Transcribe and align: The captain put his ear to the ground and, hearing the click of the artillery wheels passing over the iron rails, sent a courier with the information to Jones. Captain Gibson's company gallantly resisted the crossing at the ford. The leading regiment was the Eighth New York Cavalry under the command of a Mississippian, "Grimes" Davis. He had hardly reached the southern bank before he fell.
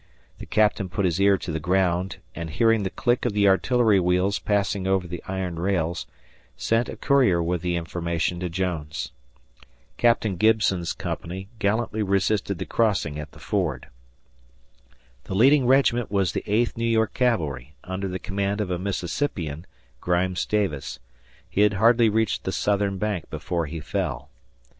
The 0.39 0.47
captain 0.47 0.89
put 0.89 1.05
his 1.05 1.21
ear 1.21 1.37
to 1.37 1.51
the 1.51 1.59
ground 1.59 2.17
and, 2.33 2.49
hearing 2.49 2.81
the 2.81 2.89
click 2.89 3.23
of 3.23 3.33
the 3.33 3.47
artillery 3.47 3.99
wheels 3.99 4.39
passing 4.39 4.87
over 4.87 5.05
the 5.05 5.21
iron 5.27 5.57
rails, 5.57 6.07
sent 6.57 6.89
a 6.89 6.97
courier 6.97 7.43
with 7.43 7.61
the 7.61 7.75
information 7.75 8.39
to 8.39 8.49
Jones. 8.49 9.11
Captain 9.97 10.37
Gibson's 10.37 10.93
company 10.93 11.49
gallantly 11.59 12.01
resisted 12.01 12.57
the 12.57 12.65
crossing 12.65 13.19
at 13.19 13.33
the 13.33 13.37
ford. 13.39 13.89
The 15.25 15.35
leading 15.35 15.67
regiment 15.67 16.09
was 16.09 16.31
the 16.31 16.41
Eighth 16.47 16.75
New 16.75 16.85
York 16.87 17.13
Cavalry 17.13 17.75
under 17.83 18.07
the 18.07 18.17
command 18.17 18.59
of 18.59 18.71
a 18.71 18.79
Mississippian, 18.79 19.67
"Grimes" 19.99 20.47
Davis. 20.47 20.97
He 21.47 21.61
had 21.61 21.73
hardly 21.73 22.09
reached 22.09 22.43
the 22.43 22.51
southern 22.51 22.97
bank 22.97 23.29
before 23.29 23.67
he 23.67 23.79
fell. 23.79 24.31